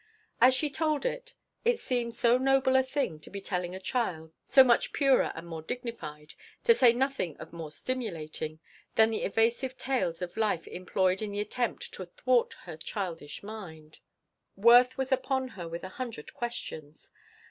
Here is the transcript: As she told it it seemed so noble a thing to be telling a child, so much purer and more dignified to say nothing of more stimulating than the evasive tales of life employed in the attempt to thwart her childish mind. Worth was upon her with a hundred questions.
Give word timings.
As 0.41 0.55
she 0.55 0.71
told 0.71 1.05
it 1.05 1.35
it 1.63 1.79
seemed 1.79 2.15
so 2.15 2.39
noble 2.39 2.75
a 2.75 2.81
thing 2.81 3.19
to 3.19 3.29
be 3.29 3.39
telling 3.39 3.75
a 3.75 3.79
child, 3.79 4.33
so 4.43 4.63
much 4.63 4.93
purer 4.93 5.31
and 5.35 5.45
more 5.45 5.61
dignified 5.61 6.33
to 6.63 6.73
say 6.73 6.91
nothing 6.91 7.37
of 7.37 7.53
more 7.53 7.69
stimulating 7.69 8.59
than 8.95 9.11
the 9.11 9.21
evasive 9.23 9.77
tales 9.77 10.23
of 10.23 10.37
life 10.37 10.67
employed 10.67 11.21
in 11.21 11.29
the 11.29 11.39
attempt 11.39 11.93
to 11.93 12.07
thwart 12.07 12.53
her 12.65 12.77
childish 12.77 13.43
mind. 13.43 13.99
Worth 14.55 14.97
was 14.97 15.11
upon 15.11 15.49
her 15.49 15.67
with 15.67 15.83
a 15.83 15.89
hundred 15.99 16.33
questions. 16.33 17.11